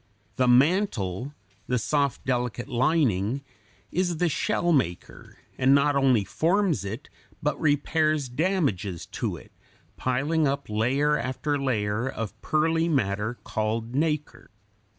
[0.37, 1.35] The mantle,
[1.67, 3.43] the soft, delicate lining,
[3.91, 7.07] is the shell maker, and not only forms it,
[7.43, 9.51] but repairs damages to it,
[9.97, 14.49] piling up layer after layer of pearly matter called nacre.